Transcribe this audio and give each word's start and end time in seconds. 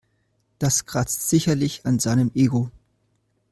Das 0.57 0.87
kratzt 0.87 1.29
sicherlich 1.29 1.85
an 1.85 1.99
seinem 1.99 2.31
Ego. 2.33 2.71